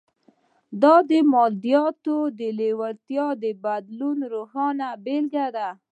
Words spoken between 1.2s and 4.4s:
مادیاتو د لېوالتیا بدلولو